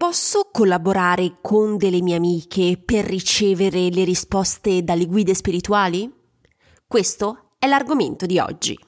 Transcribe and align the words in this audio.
Posso 0.00 0.48
collaborare 0.50 1.36
con 1.42 1.76
delle 1.76 2.00
mie 2.00 2.16
amiche 2.16 2.80
per 2.82 3.04
ricevere 3.04 3.90
le 3.90 4.04
risposte 4.04 4.82
dalle 4.82 5.04
guide 5.04 5.34
spirituali? 5.34 6.10
Questo 6.86 7.50
è 7.58 7.66
l'argomento 7.66 8.24
di 8.24 8.38
oggi. 8.38 8.78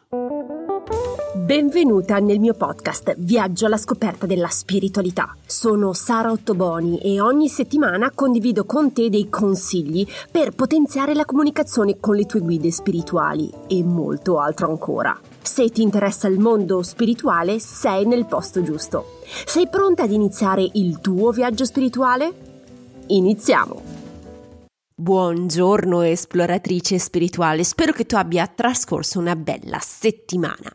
Benvenuta 1.35 2.19
nel 2.19 2.41
mio 2.41 2.55
podcast 2.55 3.15
Viaggio 3.19 3.67
alla 3.67 3.77
scoperta 3.77 4.25
della 4.25 4.49
spiritualità. 4.49 5.37
Sono 5.45 5.93
Sara 5.93 6.31
Ottoboni 6.31 6.99
e 7.01 7.21
ogni 7.21 7.49
settimana 7.49 8.11
condivido 8.11 8.65
con 8.65 8.95
te 8.95 9.11
dei 9.11 9.29
consigli 9.29 10.07
per 10.31 10.55
potenziare 10.55 11.13
la 11.13 11.27
comunicazione 11.27 12.01
con 12.01 12.17
le 12.17 12.25
tue 12.25 12.41
guide 12.41 12.73
spirituali 12.73 13.53
e 13.69 13.85
molto 13.85 14.39
altro 14.39 14.71
ancora. 14.71 15.21
Se 15.43 15.69
ti 15.71 15.83
interessa 15.83 16.29
il 16.29 16.39
mondo 16.39 16.83
spirituale, 16.83 17.59
sei 17.59 18.07
nel 18.07 18.27
posto 18.27 18.63
giusto. 18.63 19.19
Sei 19.45 19.69
pronta 19.69 20.05
ad 20.05 20.13
iniziare 20.13 20.67
il 20.75 21.01
tuo 21.01 21.33
viaggio 21.33 21.65
spirituale? 21.65 22.33
Iniziamo! 23.09 23.83
Buongiorno 24.95 26.03
esploratrice 26.03 26.99
spirituale, 27.01 27.65
spero 27.65 27.93
che 27.93 28.07
tu 28.07 28.15
abbia 28.15 28.47
trascorso 28.47 29.19
una 29.19 29.35
bella 29.35 29.81
settimana. 29.81 30.71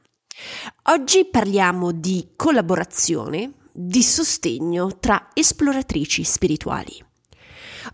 Oggi 0.90 1.26
parliamo 1.26 1.94
di 1.94 2.34
collaborazione, 2.36 3.54
di 3.72 4.04
sostegno 4.04 4.98
tra 5.00 5.30
esploratrici 5.34 6.26
spirituali. 6.26 7.07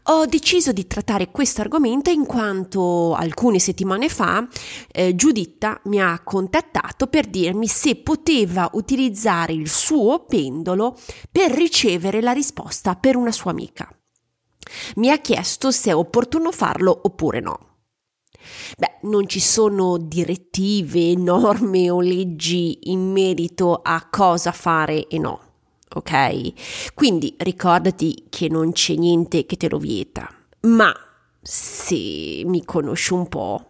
Ho 0.03 0.25
deciso 0.25 0.71
di 0.71 0.87
trattare 0.87 1.29
questo 1.31 1.61
argomento 1.61 2.09
in 2.09 2.25
quanto 2.25 3.13
alcune 3.13 3.59
settimane 3.59 4.09
fa 4.09 4.47
eh, 4.91 5.15
Giuditta 5.15 5.79
mi 5.85 6.01
ha 6.01 6.19
contattato 6.23 7.07
per 7.07 7.27
dirmi 7.27 7.67
se 7.67 7.95
poteva 7.97 8.69
utilizzare 8.73 9.53
il 9.53 9.69
suo 9.69 10.25
pendolo 10.25 10.97
per 11.31 11.51
ricevere 11.51 12.21
la 12.21 12.31
risposta 12.31 12.95
per 12.95 13.15
una 13.15 13.31
sua 13.31 13.51
amica. 13.51 13.87
Mi 14.95 15.09
ha 15.09 15.19
chiesto 15.19 15.71
se 15.71 15.91
è 15.91 15.95
opportuno 15.95 16.51
farlo 16.51 16.99
oppure 17.03 17.39
no. 17.39 17.71
Beh, 18.77 18.99
non 19.03 19.27
ci 19.27 19.39
sono 19.39 19.97
direttive, 19.97 21.15
norme 21.15 21.89
o 21.89 22.01
leggi 22.01 22.91
in 22.91 23.11
merito 23.11 23.79
a 23.81 24.07
cosa 24.09 24.51
fare 24.51 25.07
e 25.07 25.17
no 25.19 25.42
ok? 25.93 26.93
Quindi 26.93 27.35
ricordati 27.37 28.25
che 28.29 28.49
non 28.49 28.71
c'è 28.71 28.95
niente 28.95 29.45
che 29.45 29.57
te 29.57 29.69
lo 29.69 29.77
vieta, 29.77 30.29
ma 30.61 30.93
se 31.41 32.43
mi 32.45 32.63
conosci 32.63 33.13
un 33.13 33.27
po', 33.27 33.67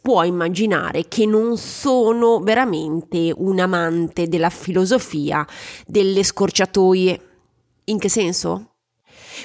puoi 0.00 0.28
immaginare 0.28 1.08
che 1.08 1.26
non 1.26 1.56
sono 1.58 2.40
veramente 2.40 3.32
un 3.36 3.58
amante 3.58 4.28
della 4.28 4.50
filosofia 4.50 5.46
delle 5.86 6.22
scorciatoie. 6.22 7.20
In 7.84 7.98
che 7.98 8.08
senso? 8.08 8.74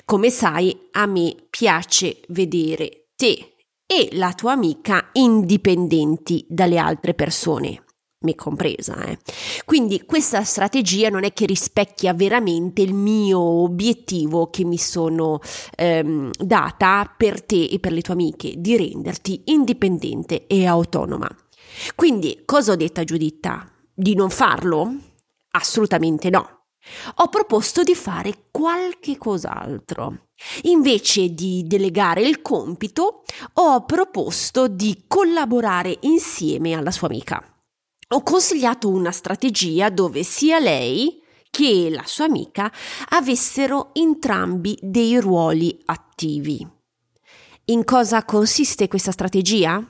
Come 0.05 0.29
sai, 0.29 0.89
a 0.91 1.05
me 1.05 1.35
piace 1.49 2.21
vedere 2.29 3.07
te 3.15 3.55
e 3.85 4.09
la 4.13 4.33
tua 4.33 4.53
amica 4.53 5.09
indipendenti 5.13 6.45
dalle 6.47 6.77
altre 6.77 7.13
persone 7.13 7.82
me 8.23 8.35
compresa. 8.35 9.01
Eh. 9.03 9.17
Quindi 9.65 10.03
questa 10.05 10.43
strategia 10.43 11.09
non 11.09 11.23
è 11.23 11.33
che 11.33 11.45
rispecchia 11.45 12.13
veramente 12.13 12.81
il 12.81 12.93
mio 12.93 13.39
obiettivo 13.39 14.49
che 14.49 14.65
mi 14.65 14.77
sono 14.77 15.39
ehm, 15.75 16.31
data 16.37 17.13
per 17.15 17.43
te 17.43 17.65
e 17.65 17.79
per 17.79 17.91
le 17.91 18.01
tue 18.01 18.13
amiche, 18.13 18.53
di 18.57 18.75
renderti 18.75 19.43
indipendente 19.45 20.47
e 20.47 20.65
autonoma. 20.65 21.29
Quindi 21.95 22.43
cosa 22.45 22.73
ho 22.73 22.75
detto 22.75 22.99
a 22.99 23.03
Giuditta? 23.03 23.71
Di 23.93 24.15
non 24.15 24.29
farlo? 24.29 24.95
Assolutamente 25.51 26.29
no. 26.29 26.61
Ho 27.15 27.29
proposto 27.29 27.83
di 27.83 27.95
fare 27.95 28.47
qualche 28.51 29.17
cos'altro. 29.17 30.27
Invece 30.63 31.33
di 31.33 31.63
delegare 31.65 32.21
il 32.21 32.41
compito, 32.41 33.23
ho 33.53 33.85
proposto 33.85 34.67
di 34.67 35.05
collaborare 35.07 35.97
insieme 36.01 36.73
alla 36.73 36.91
sua 36.91 37.07
amica 37.07 37.52
ho 38.13 38.21
consigliato 38.21 38.89
una 38.89 39.11
strategia 39.11 39.89
dove 39.89 40.23
sia 40.23 40.59
lei 40.59 41.21
che 41.49 41.89
la 41.89 42.03
sua 42.05 42.25
amica 42.25 42.71
avessero 43.09 43.89
entrambi 43.93 44.77
dei 44.81 45.19
ruoli 45.19 45.79
attivi. 45.85 46.65
In 47.65 47.83
cosa 47.85 48.23
consiste 48.23 48.87
questa 48.87 49.11
strategia? 49.11 49.81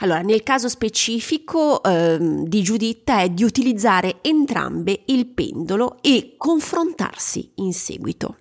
Allora, 0.00 0.20
nel 0.20 0.42
caso 0.42 0.68
specifico 0.68 1.82
eh, 1.82 2.18
di 2.20 2.62
Giuditta 2.62 3.20
è 3.20 3.30
di 3.30 3.44
utilizzare 3.44 4.18
entrambe 4.20 5.04
il 5.06 5.26
pendolo 5.26 5.98
e 6.02 6.34
confrontarsi 6.36 7.52
in 7.56 7.72
seguito. 7.72 8.38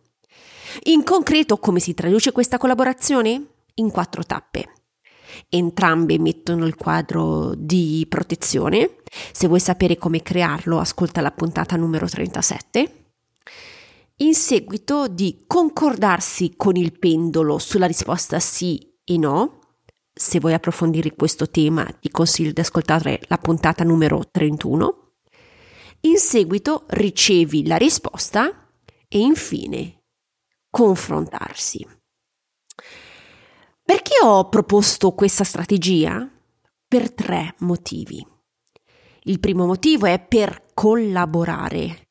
In 0.84 1.04
concreto, 1.04 1.58
come 1.58 1.80
si 1.80 1.94
traduce 1.94 2.32
questa 2.32 2.58
collaborazione? 2.58 3.46
In 3.76 3.92
quattro 3.92 4.24
tappe. 4.24 4.79
Entrambe 5.48 6.20
mettono 6.20 6.66
il 6.66 6.76
quadro 6.76 7.54
di 7.56 8.06
protezione. 8.10 8.98
Se 9.32 9.48
vuoi 9.48 9.60
sapere 9.60 9.98
come 9.98 10.22
crearlo, 10.22 10.80
ascolta 10.80 11.22
la 11.22 11.32
puntata 11.32 11.76
numero 11.76 12.08
37. 12.08 12.94
In 14.18 14.34
seguito 14.34 15.08
di 15.08 15.46
concordarsi 15.48 16.54
con 16.58 16.76
il 16.76 16.98
pendolo 17.00 17.58
sulla 17.58 17.88
risposta 17.88 18.40
sì 18.40 18.94
e 19.06 19.18
no. 19.18 19.60
Se 20.14 20.40
vuoi 20.40 20.54
approfondire 20.54 21.16
questo 21.16 21.50
tema, 21.50 21.86
ti 21.86 22.10
consiglio 22.10 22.52
di 22.52 22.60
ascoltare 22.60 23.22
la 23.28 23.38
puntata 23.38 23.86
numero 23.86 24.28
31. 24.30 25.14
In 26.02 26.18
seguito 26.18 26.84
ricevi 26.90 27.66
la 27.66 27.78
risposta 27.78 28.68
e 29.08 29.20
infine 29.20 30.04
confrontarsi. 30.70 31.99
Perché 33.90 34.24
ho 34.24 34.48
proposto 34.50 35.14
questa 35.14 35.44
strategia? 35.44 36.30
Per 36.88 37.12
tre 37.12 37.56
motivi. 37.62 38.24
Il 39.24 39.40
primo 39.40 39.66
motivo 39.66 40.06
è 40.06 40.20
per 40.24 40.66
collaborare. 40.76 42.10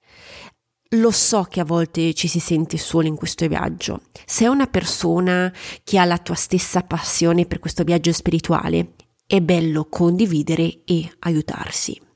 Lo 0.96 1.12
so 1.12 1.44
che 1.44 1.60
a 1.60 1.64
volte 1.64 2.14
ci 2.14 2.26
si 2.26 2.40
sente 2.40 2.78
solo 2.78 3.06
in 3.06 3.14
questo 3.14 3.46
viaggio. 3.46 4.00
Sei 4.26 4.48
una 4.48 4.66
persona 4.66 5.54
che 5.84 6.00
ha 6.00 6.04
la 6.04 6.18
tua 6.18 6.34
stessa 6.34 6.82
passione 6.82 7.46
per 7.46 7.60
questo 7.60 7.84
viaggio 7.84 8.12
spirituale, 8.12 8.94
è 9.24 9.40
bello 9.40 9.86
condividere 9.88 10.80
e 10.84 11.08
aiutarsi. 11.20 12.07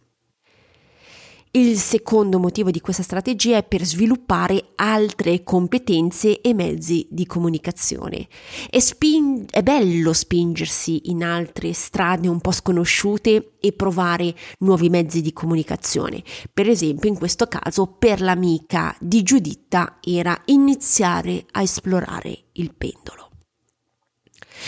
Il 1.54 1.76
secondo 1.76 2.38
motivo 2.38 2.70
di 2.70 2.80
questa 2.80 3.02
strategia 3.02 3.58
è 3.58 3.62
per 3.62 3.84
sviluppare 3.84 4.70
altre 4.76 5.42
competenze 5.42 6.40
e 6.40 6.54
mezzi 6.54 7.06
di 7.10 7.26
comunicazione. 7.26 8.26
È, 8.70 8.78
spin- 8.78 9.44
è, 9.50 9.62
bello 9.62 10.14
spingersi 10.14 11.10
in 11.10 11.22
altre 11.22 11.74
strade 11.74 12.26
un 12.26 12.40
po' 12.40 12.52
sconosciute 12.52 13.56
e 13.60 13.72
provare 13.74 14.34
nuovi 14.60 14.88
mezzi 14.88 15.20
di 15.20 15.34
comunicazione. 15.34 16.22
Per 16.50 16.70
esempio, 16.70 17.10
in 17.10 17.18
questo 17.18 17.46
caso, 17.48 17.86
per 17.98 18.22
l'amica 18.22 18.96
di 18.98 19.22
Giuditta 19.22 19.98
era 20.00 20.40
iniziare 20.46 21.44
a 21.50 21.60
esplorare 21.60 22.44
il 22.52 22.72
pendolo. 22.72 23.28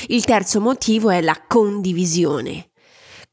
Il 0.08 0.22
terzo 0.26 0.60
motivo 0.60 1.08
è 1.08 1.22
la 1.22 1.44
condivisione 1.48 2.72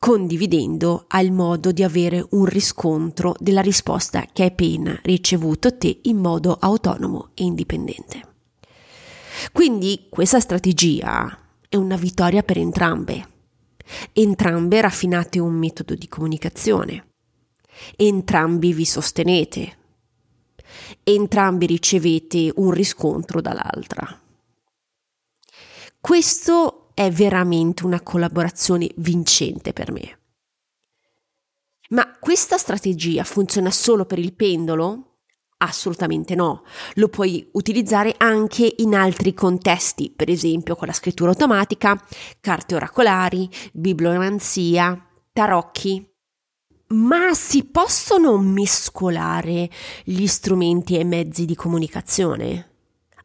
condividendo 0.03 1.05
il 1.21 1.31
modo 1.31 1.71
di 1.71 1.83
avere 1.83 2.25
un 2.31 2.45
riscontro 2.45 3.35
della 3.37 3.61
risposta 3.61 4.25
che 4.33 4.41
hai 4.41 4.47
appena 4.47 4.99
ricevuto 5.03 5.77
te 5.77 5.99
in 6.05 6.17
modo 6.17 6.57
autonomo 6.59 7.29
e 7.35 7.43
indipendente. 7.43 8.29
Quindi 9.51 10.07
questa 10.09 10.39
strategia 10.39 11.37
è 11.69 11.75
una 11.75 11.97
vittoria 11.97 12.41
per 12.41 12.57
entrambe. 12.57 13.27
Entrambe 14.13 14.81
raffinate 14.81 15.37
un 15.37 15.53
metodo 15.53 15.93
di 15.93 16.07
comunicazione. 16.07 17.11
Entrambi 17.95 18.73
vi 18.73 18.85
sostenete. 18.85 19.77
Entrambi 21.03 21.67
ricevete 21.67 22.51
un 22.55 22.71
riscontro 22.71 23.39
dall'altra. 23.39 24.19
Questo 25.99 26.80
è 26.93 27.09
veramente 27.11 27.85
una 27.85 28.01
collaborazione 28.01 28.89
vincente 28.97 29.73
per 29.73 29.91
me. 29.91 30.19
Ma 31.89 32.17
questa 32.19 32.57
strategia 32.57 33.23
funziona 33.23 33.69
solo 33.69 34.05
per 34.05 34.19
il 34.19 34.33
pendolo? 34.33 35.17
Assolutamente 35.57 36.33
no, 36.33 36.63
lo 36.95 37.07
puoi 37.09 37.47
utilizzare 37.51 38.15
anche 38.17 38.73
in 38.77 38.95
altri 38.95 39.33
contesti, 39.33 40.09
per 40.09 40.29
esempio 40.29 40.75
con 40.75 40.87
la 40.87 40.93
scrittura 40.93 41.31
automatica, 41.31 42.01
carte 42.39 42.75
oracolari, 42.75 43.47
bibliomanzia, 43.71 45.07
tarocchi. 45.31 46.09
Ma 46.87 47.33
si 47.33 47.65
possono 47.65 48.37
mescolare 48.37 49.69
gli 50.03 50.25
strumenti 50.25 50.97
e 50.97 51.03
mezzi 51.03 51.45
di 51.45 51.55
comunicazione? 51.55 52.69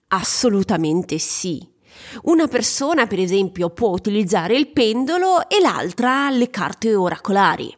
Assolutamente 0.08 1.18
sì. 1.18 1.74
Una 2.22 2.46
persona, 2.48 3.06
per 3.06 3.18
esempio, 3.18 3.70
può 3.70 3.90
utilizzare 3.90 4.56
il 4.56 4.68
pendolo 4.68 5.48
e 5.48 5.60
l'altra 5.60 6.30
le 6.30 6.50
carte 6.50 6.94
oracolari. 6.94 7.76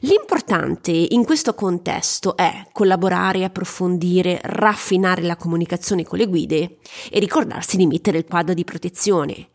L'importante 0.00 0.90
in 0.90 1.24
questo 1.24 1.54
contesto 1.54 2.36
è 2.36 2.66
collaborare, 2.72 3.44
approfondire, 3.44 4.40
raffinare 4.42 5.22
la 5.22 5.36
comunicazione 5.36 6.04
con 6.04 6.18
le 6.18 6.26
guide 6.26 6.78
e 7.10 7.18
ricordarsi 7.20 7.76
di 7.76 7.86
mettere 7.86 8.18
il 8.18 8.26
quadro 8.26 8.52
di 8.52 8.64
protezione. 8.64 9.50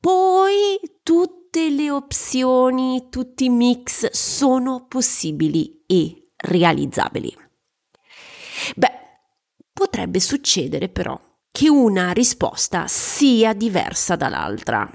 Poi 0.00 0.80
tutte 1.02 1.70
le 1.70 1.90
opzioni, 1.90 3.08
tutti 3.10 3.44
i 3.44 3.50
mix 3.50 4.10
sono 4.10 4.86
possibili 4.88 5.84
e 5.86 6.30
realizzabili. 6.36 7.36
Beh, 8.74 8.92
potrebbe 9.72 10.18
succedere 10.18 10.88
però 10.88 11.18
che 11.52 11.68
una 11.68 12.12
risposta 12.12 12.86
sia 12.88 13.52
diversa 13.52 14.16
dall'altra. 14.16 14.90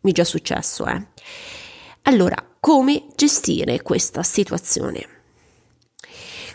Mi 0.00 0.10
è 0.10 0.14
già 0.14 0.24
successo, 0.24 0.86
eh? 0.86 1.06
Allora, 2.04 2.42
come 2.58 3.08
gestire 3.14 3.82
questa 3.82 4.22
situazione? 4.22 5.06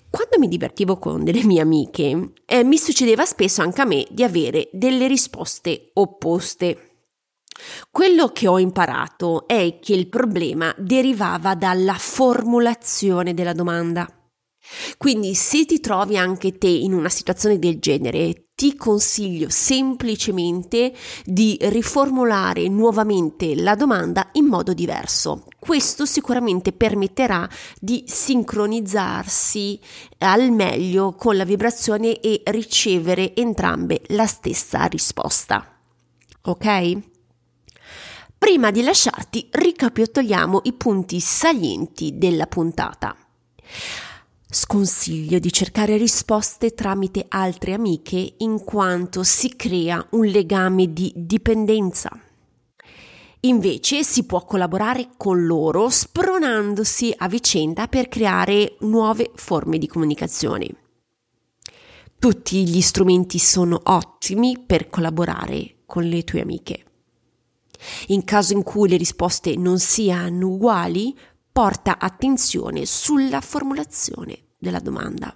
Quando 0.09 0.39
mi 0.39 0.47
divertivo 0.47 0.97
con 0.97 1.24
delle 1.24 1.44
mie 1.44 1.62
amiche, 1.62 2.33
eh, 2.45 2.63
mi 2.63 2.77
succedeva 2.77 3.24
spesso 3.25 3.62
anche 3.62 3.81
a 3.81 3.86
me 3.86 4.07
di 4.09 4.24
avere 4.24 4.69
delle 4.71 5.07
risposte 5.07 5.91
opposte. 5.94 6.89
Quello 7.91 8.30
che 8.30 8.48
ho 8.48 8.57
imparato 8.57 9.48
è 9.48 9.77
che 9.80 9.94
il 9.94 10.07
problema 10.07 10.74
derivava 10.77 11.53
dalla 11.53 11.95
formulazione 11.95 13.33
della 13.33 13.53
domanda. 13.53 14.07
Quindi 14.97 15.35
se 15.35 15.65
ti 15.65 15.79
trovi 15.79 16.17
anche 16.17 16.57
te 16.57 16.67
in 16.67 16.94
una 16.94 17.09
situazione 17.09 17.59
del 17.59 17.79
genere, 17.79 18.45
ti 18.56 18.77
consiglio 18.77 19.47
semplicemente 19.50 20.94
di 21.25 21.57
riformulare 21.59 22.69
nuovamente 22.69 23.53
la 23.53 23.75
domanda 23.75 24.29
in 24.33 24.45
modo 24.45 24.73
diverso. 24.73 25.47
Questo 25.59 26.06
sicuramente 26.06 26.71
permetterà 26.71 27.47
di 27.79 28.06
sincronizzarsi 28.07 29.77
al 30.19 30.51
meglio 30.51 31.15
con 31.15 31.35
la 31.35 31.44
vibrazione 31.44 32.21
e 32.21 32.41
ricevere 32.45 33.35
entrambe 33.35 34.01
la 34.07 34.25
stessa 34.25 34.85
risposta. 34.85 35.77
Ok? 36.44 36.97
Prima 38.38 38.71
di 38.71 38.83
lasciarti, 38.83 39.50
ricapitoliamo 39.51 40.62
i 40.63 40.73
punti 40.73 41.19
salienti 41.19 42.17
della 42.17 42.45
puntata. 42.47 43.17
Sconsiglio 44.47 45.39
di 45.39 45.51
cercare 45.51 45.97
risposte 45.97 46.74
tramite 46.74 47.25
altre 47.27 47.74
amiche 47.74 48.36
in 48.38 48.63
quanto 48.63 49.24
si 49.24 49.56
crea 49.56 50.06
un 50.12 50.25
legame 50.25 50.94
di 50.94 51.12
dipendenza. 51.15 52.09
Invece 53.42 54.03
si 54.03 54.25
può 54.25 54.45
collaborare 54.45 55.09
con 55.18 55.45
loro 55.45 55.89
spronandosi 55.89 57.13
a 57.18 57.27
vicenda 57.27 57.88
per 57.88 58.07
creare 58.07 58.77
nuove 58.81 59.31
forme 59.36 59.77
di 59.77 59.88
comunicazione. 59.88 60.68
Tutti 62.18 62.68
gli 62.68 62.81
strumenti 62.81 63.39
sono 63.39 63.80
ottimi 63.83 64.57
per 64.65 64.89
collaborare 64.89 65.77
con 65.86 66.03
le 66.03 66.24
tue 66.24 66.41
amiche. 66.41 66.86
In 68.07 68.24
caso 68.24 68.53
in 68.53 68.63
cui 68.63 68.89
le 68.89 68.98
risposte 68.98 69.56
non 69.56 69.80
siano 69.80 70.48
uguali, 70.48 71.15
porta 71.56 72.00
attenzione 72.00 72.86
sulla 72.86 73.40
formulazione 73.40 74.48
della 74.57 74.81
domanda. 74.81 75.34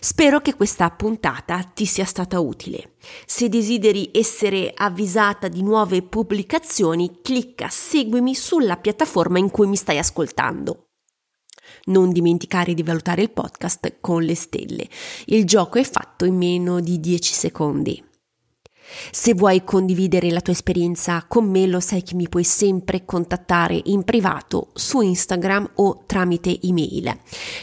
Spero 0.00 0.40
che 0.40 0.56
questa 0.56 0.90
puntata 0.90 1.62
ti 1.62 1.86
sia 1.86 2.04
stata 2.04 2.40
utile. 2.40 2.94
Se 3.24 3.48
desideri 3.48 4.10
essere 4.12 4.72
avvisata 4.74 5.46
di 5.46 5.62
nuove 5.62 6.02
pubblicazioni, 6.02 7.20
clicca 7.22 7.68
seguimi 7.68 8.34
sulla 8.34 8.76
piattaforma 8.78 9.38
in 9.38 9.48
cui 9.52 9.68
mi 9.68 9.76
stai 9.76 9.98
ascoltando. 9.98 10.88
Non 11.84 12.10
dimenticare 12.10 12.74
di 12.74 12.82
valutare 12.82 13.22
il 13.22 13.30
podcast 13.30 13.98
con 14.00 14.24
le 14.24 14.34
stelle. 14.34 14.88
Il 15.26 15.44
gioco 15.44 15.78
è 15.78 15.84
fatto 15.84 16.24
in 16.24 16.34
meno 16.34 16.80
di 16.80 16.98
10 16.98 17.32
secondi. 17.32 18.07
Se 19.10 19.34
vuoi 19.34 19.64
condividere 19.64 20.30
la 20.30 20.40
tua 20.40 20.52
esperienza 20.52 21.24
con 21.28 21.48
me, 21.48 21.66
lo 21.66 21.80
sai 21.80 22.02
che 22.02 22.14
mi 22.14 22.28
puoi 22.28 22.44
sempre 22.44 23.04
contattare 23.04 23.80
in 23.84 24.02
privato 24.04 24.70
su 24.74 25.00
Instagram 25.00 25.70
o 25.76 26.04
tramite 26.06 26.58
email. 26.62 27.16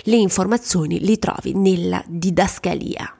Le 0.03 0.15
informazioni 0.15 0.99
le 0.99 1.17
trovi 1.17 1.53
nella 1.53 2.03
didascalia. 2.07 3.19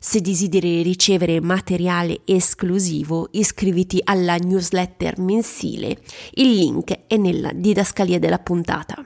Se 0.00 0.20
desideri 0.20 0.82
ricevere 0.82 1.40
materiale 1.40 2.20
esclusivo, 2.24 3.28
iscriviti 3.32 4.00
alla 4.02 4.36
newsletter 4.36 5.18
mensile. 5.18 6.00
Il 6.34 6.54
link 6.54 7.06
è 7.06 7.16
nella 7.16 7.50
didascalia 7.52 8.18
della 8.18 8.38
puntata. 8.38 9.04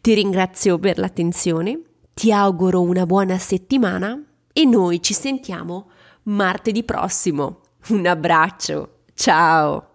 Ti 0.00 0.14
ringrazio 0.14 0.78
per 0.78 0.98
l'attenzione, 0.98 1.80
ti 2.14 2.32
auguro 2.32 2.82
una 2.82 3.04
buona 3.04 3.36
settimana 3.38 4.20
e 4.52 4.64
noi 4.64 5.02
ci 5.02 5.12
sentiamo 5.12 5.90
martedì 6.24 6.84
prossimo. 6.84 7.60
Un 7.88 8.06
abbraccio, 8.06 9.00
ciao! 9.14 9.91